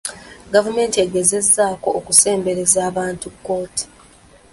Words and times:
Gavumenti 0.53 0.97
egezaako 1.05 1.89
okusembereza 1.99 2.79
abantu 2.89 3.27
kkooti. 3.35 3.83